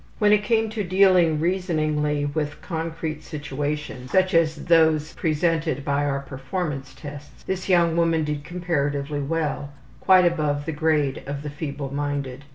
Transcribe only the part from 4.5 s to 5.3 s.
those